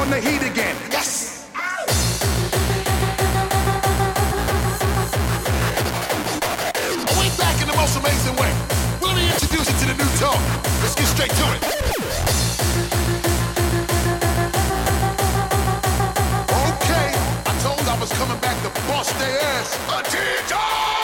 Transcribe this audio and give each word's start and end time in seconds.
on 0.00 0.08
the 0.08 0.18
heat 0.18 0.42
again. 0.42 0.74
Yes! 0.90 1.46
Oh, 1.54 1.84
back 7.36 7.60
in 7.60 7.68
the 7.68 7.76
most 7.76 7.96
amazing 7.98 8.34
way. 8.36 8.50
Let 9.02 9.14
me 9.14 9.28
introduce 9.28 9.68
you 9.68 9.76
to 9.76 9.86
the 9.92 9.96
new 10.02 10.08
talk. 10.16 10.40
Let's 10.80 10.94
get 10.94 11.06
straight 11.06 11.32
to 11.32 11.44
it. 11.54 11.60
Okay, 16.72 17.08
I 17.44 17.52
told 17.60 17.86
I 17.86 17.96
was 18.00 18.10
coming 18.12 18.40
back 18.40 18.56
to 18.62 18.70
bust 18.88 19.18
their 19.18 19.38
ass. 19.38 19.76
Attention! 19.98 20.99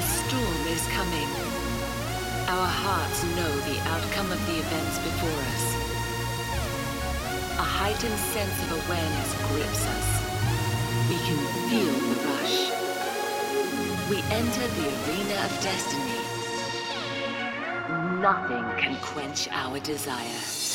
A 0.00 0.02
storm 0.02 0.66
is 0.68 0.86
coming. 0.96 1.28
Our 2.48 2.70
hearts 2.84 3.22
know 3.36 3.52
the 3.68 3.78
outcome 3.92 4.32
of 4.32 4.40
the 4.46 4.56
events 4.56 4.96
before 4.98 5.40
us. 5.52 5.64
A 7.58 7.66
heightened 7.78 8.18
sense 8.32 8.56
of 8.64 8.68
awareness 8.80 9.30
grips 9.52 9.84
us. 9.96 10.08
We 11.10 11.18
can 11.26 11.40
feel 11.68 11.92
the 12.08 12.16
rush. 12.32 12.58
We 14.08 14.18
enter 14.32 14.66
the 14.78 14.88
arena 14.88 15.36
of 15.44 15.52
destiny. 15.60 16.20
Nothing 18.22 18.64
can 18.80 18.96
quench 19.02 19.48
our 19.52 19.80
desire. 19.80 20.69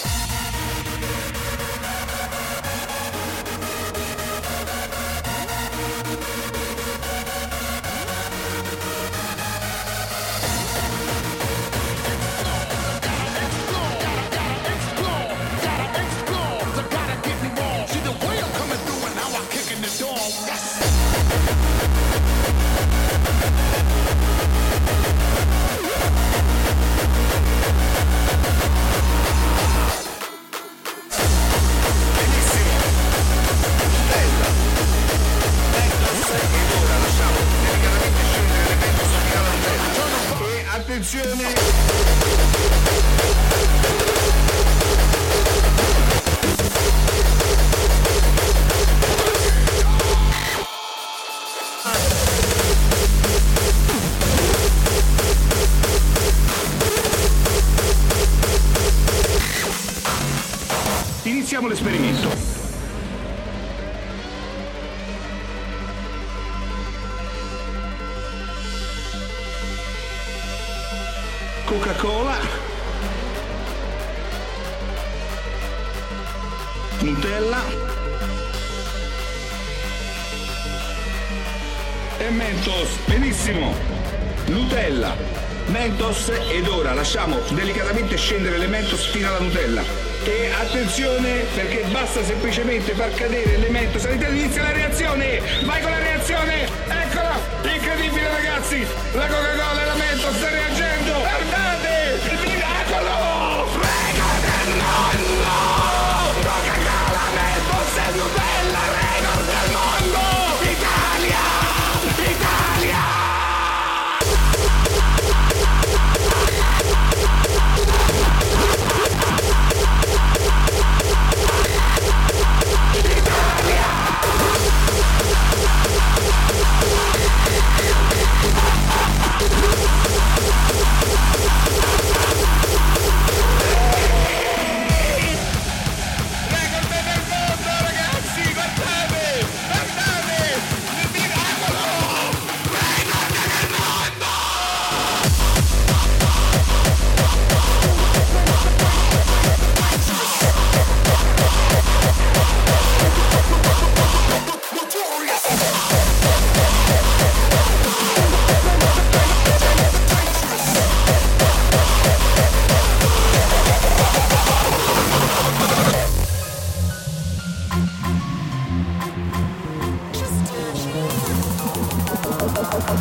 Fino 89.15 89.29
alla 89.29 89.39
Nutella. 89.39 89.83
E 90.25 90.51
attenzione 90.59 91.45
perché 91.53 91.85
basta 91.89 92.21
semplicemente 92.23 92.93
far 92.93 93.13
cadere 93.13 93.57
le 93.57 93.69
Mentos 93.69 94.03
all'interno 94.05 94.37
inizia 94.37 94.63
la 94.63 94.71
reazione! 94.73 95.39
Vai 95.63 95.81
con 95.81 95.91
la 95.91 95.99
reazione! 95.99 96.67
Eccola! 96.87 97.39
Incredibile 97.63 98.27
ragazzi! 98.27 98.85
La 99.13 99.27
Coca-Cola 99.27 99.81
e 99.81 99.85
la 99.85 99.95
Mentos 99.95 100.35
sta 100.35 100.49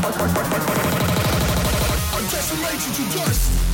I 0.06 0.10
decimated 2.30 2.98
you 2.98 3.06
dust. 3.16 3.73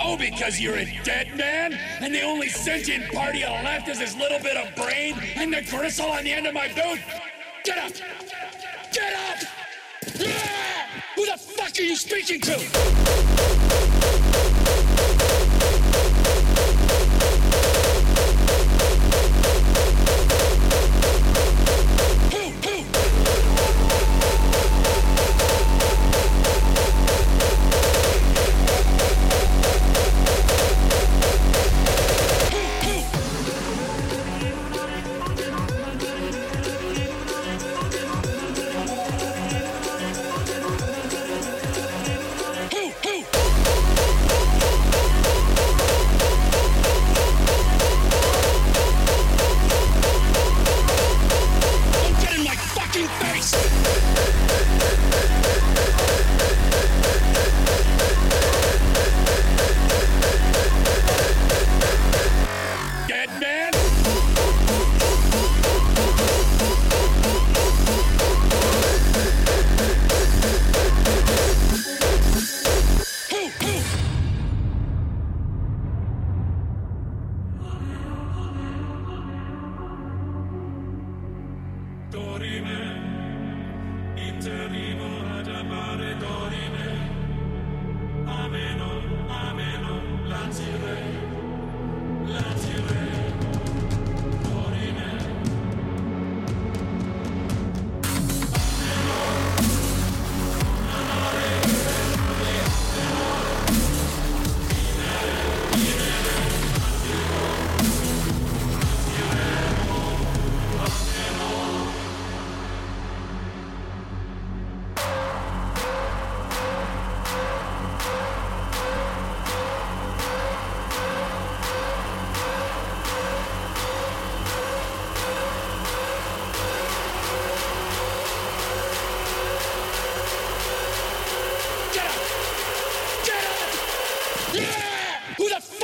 Oh, 0.00 0.16
because 0.16 0.60
you're 0.60 0.76
a 0.76 1.00
dead 1.04 1.34
man, 1.36 1.78
and 2.00 2.14
the 2.14 2.22
only 2.22 2.48
sentient 2.48 3.12
part 3.12 3.34
of 3.34 3.40
you 3.40 3.46
left 3.46 3.88
is 3.88 3.98
this 3.98 4.16
little 4.16 4.38
bit 4.38 4.56
of 4.56 4.74
brain 4.74 5.14
and 5.36 5.52
the 5.52 5.62
gristle 5.62 6.06
on 6.06 6.24
the 6.24 6.32
end 6.32 6.46
of 6.46 6.54
my 6.54 6.68
boot? 6.68 7.00
Get 7.64 7.78
up! 7.78 7.92
Get 8.92 9.14
up! 9.14 9.38
Yeah! 10.18 10.86
Who 11.16 11.26
the 11.26 11.38
fuck 11.38 11.78
are 11.78 11.82
you 11.82 11.96
speaking 11.96 12.40
to? 12.42 13.63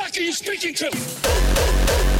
fuck 0.00 0.16
are 0.16 0.20
you 0.22 0.32
speaking 0.32 0.74
to? 0.74 2.19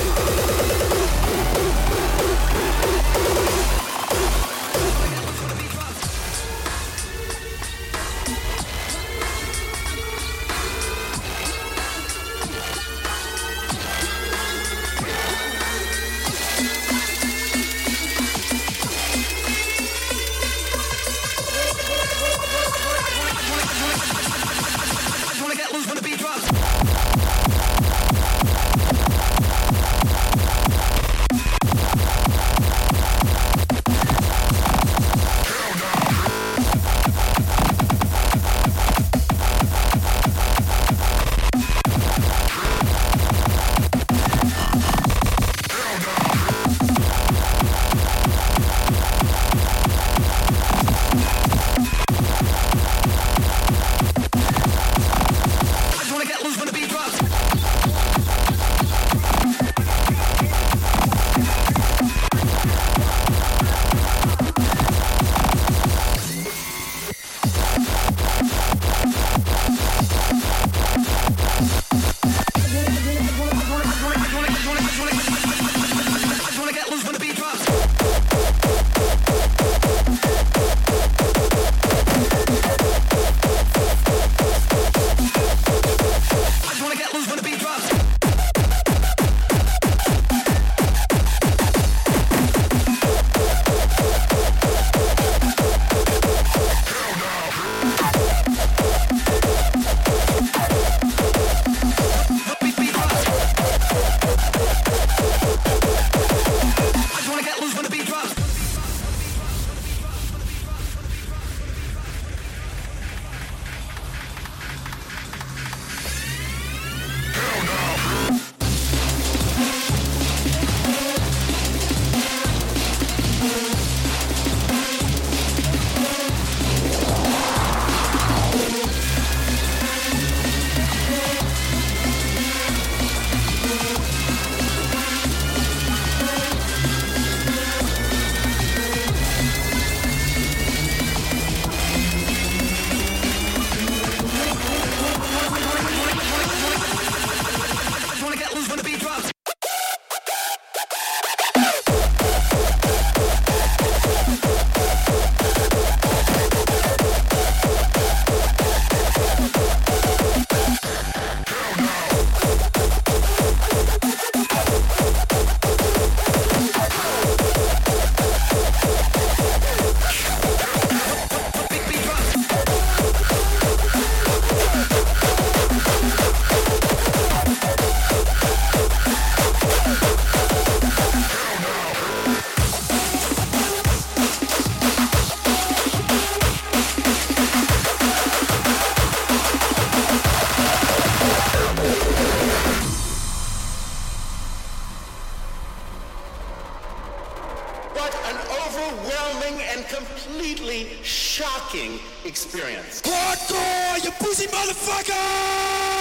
Hardcore, 203.11 204.03
you 204.03 204.11
pussy 204.11 204.47
motherfucker! 204.47 205.91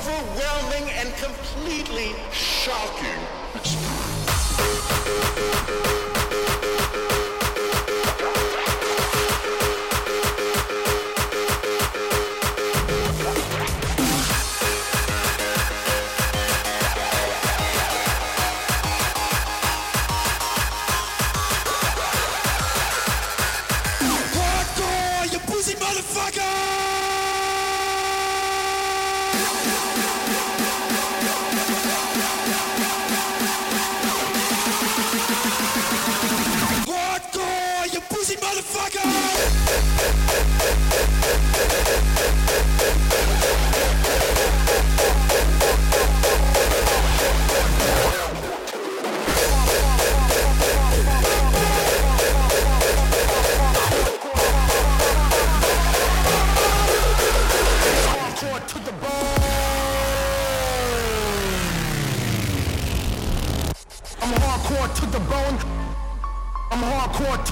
Overwhelming 0.00 0.90
and 0.92 1.14
completely 1.16 2.14
shocking 2.32 3.20
experience. 3.54 4.00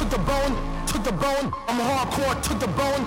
To 0.08 0.16
the 0.16 0.22
bone, 0.24 0.56
to 0.86 0.98
the 0.98 1.12
bone. 1.12 1.52
I'm 1.68 1.78
hardcore 1.80 2.40
to 2.42 2.54
the 2.54 2.66
bone. 2.68 3.04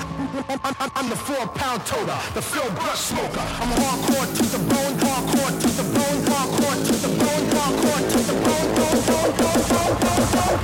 I'm, 0.50 0.60
I'm, 0.80 0.92
I'm 0.96 1.10
the 1.10 1.16
four 1.16 1.48
pound 1.48 1.86
toter, 1.86 2.20
the 2.34 2.42
Phil 2.42 2.70
Brush 2.76 3.00
smoker. 3.00 3.40
I'm 3.40 3.70
hardcore 3.82 4.28
to 4.38 4.44
the 4.44 4.60
bone, 4.70 5.00
hardcore 5.00 5.62
to 5.62 5.68
the 5.68 5.84
bone, 5.84 6.26
hardcore 6.30 6.86
to 6.86 6.94
the 6.94 7.08
bone, 7.08 7.50
hardcore 7.58 8.02
to 8.12 8.20
the 8.30 8.34
bone, 8.46 8.76
bone, 8.76 9.02
bone, 9.08 9.32
bone, 9.38 9.66
bone, 9.66 9.98
bone, 10.02 10.28
bone. 10.32 10.62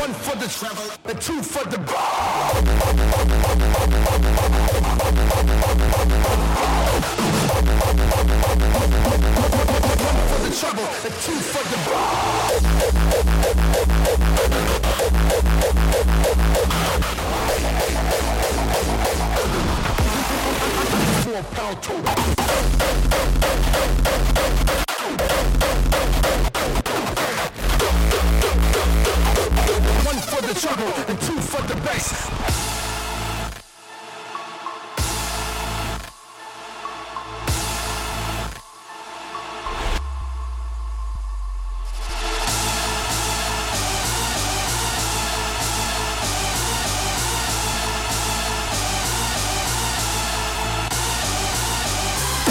One 0.00 0.14
for 0.14 0.36
the 0.36 0.48
travel, 0.48 0.88
and 1.06 1.20
two 1.20 1.42
for 1.42 1.64
the 1.64 1.78
bone. 1.78 1.94
The 10.44 10.54
trouble, 10.54 10.82
and 10.82 11.14
two 11.22 11.32
for 11.32 11.64
the 11.68 11.76
total. 21.54 21.96
One 30.04 30.20
for 30.20 30.42
the 30.42 30.54
trouble, 30.60 30.92
and 31.08 31.20
two 31.20 31.40
for 31.40 31.62
the 31.62 31.74
bass. 31.76 32.53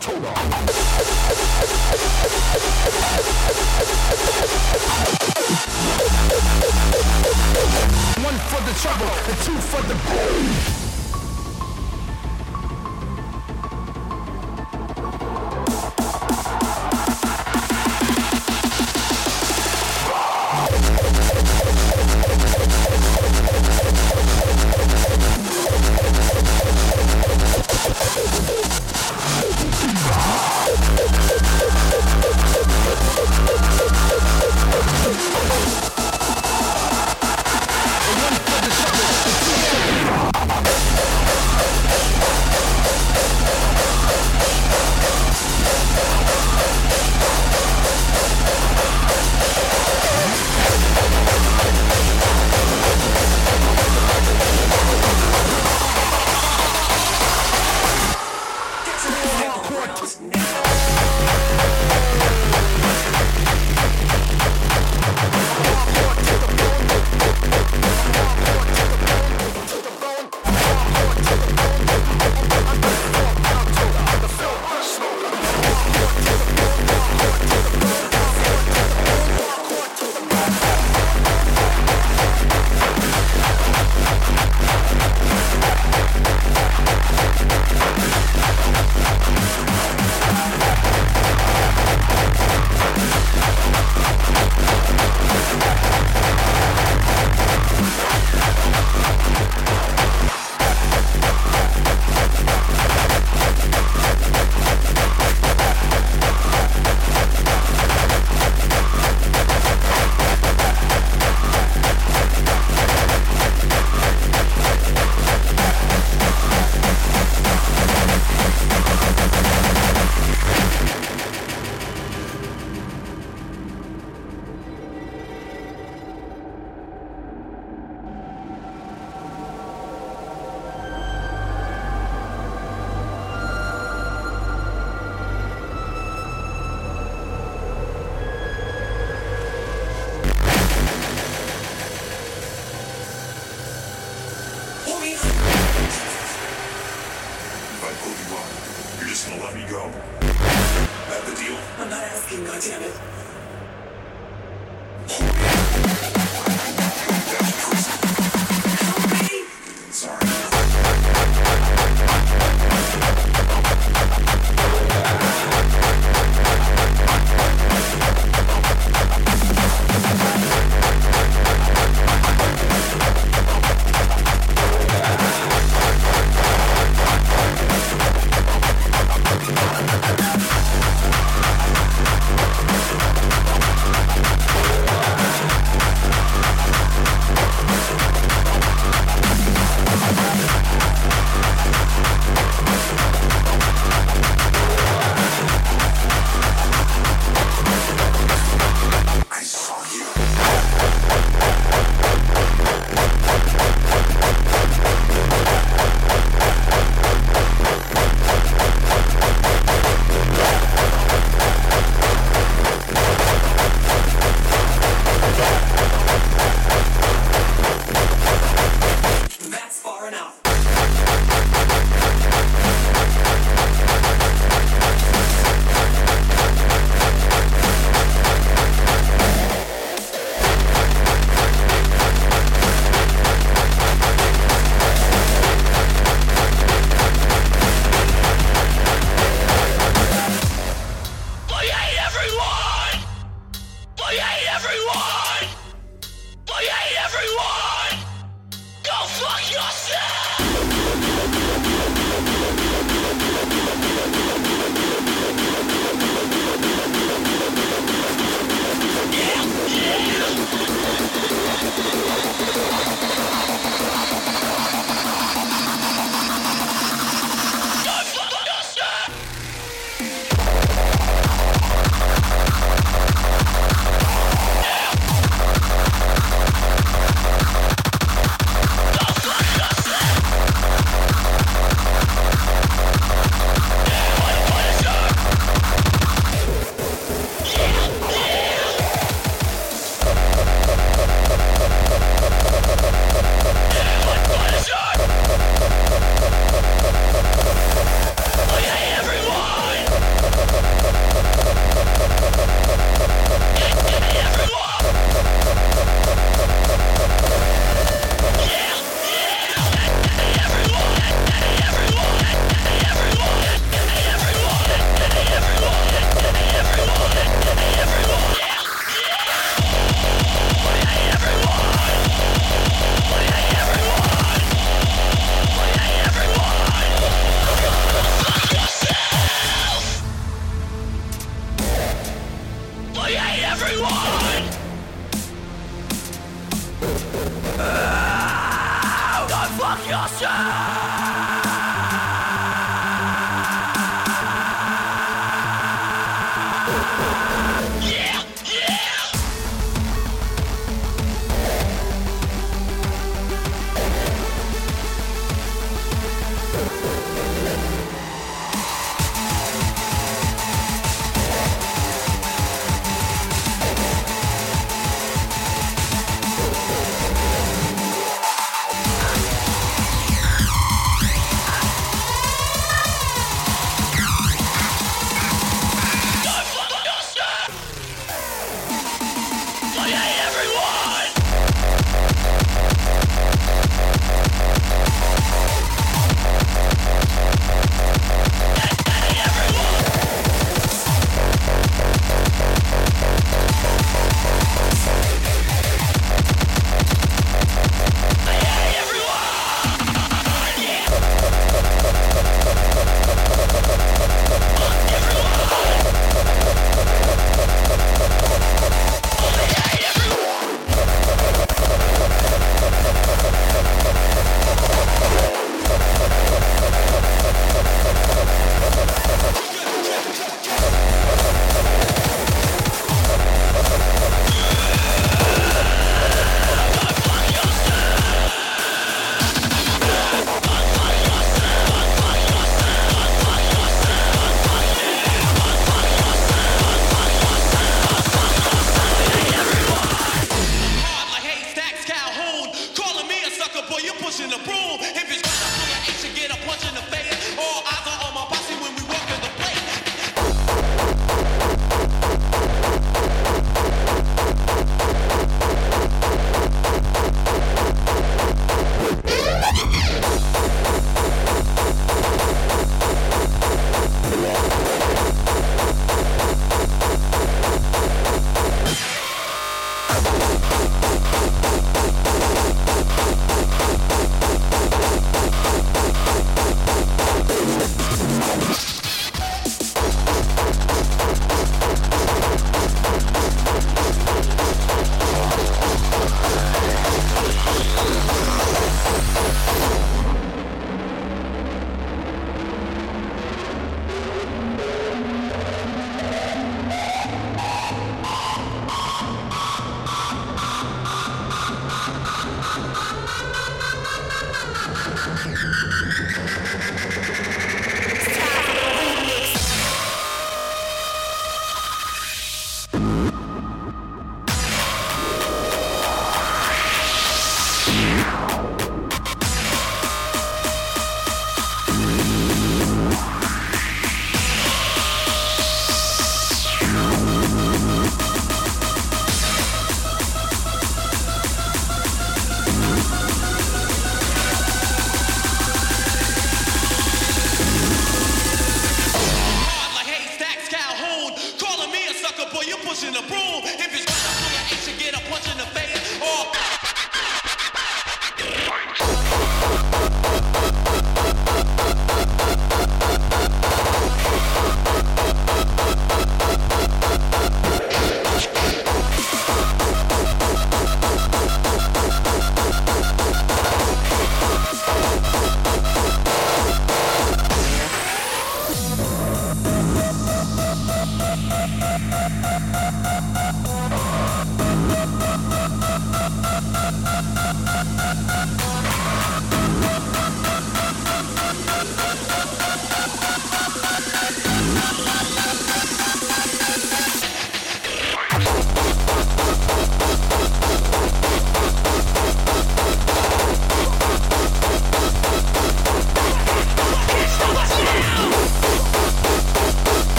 total. 0.00 0.20
One 8.22 8.38
for 8.38 8.62
the 8.62 8.74
trouble, 8.80 9.10
and 9.26 9.38
two 9.42 9.58
for 9.58 9.82
the 9.82 9.94
One 9.94 10.85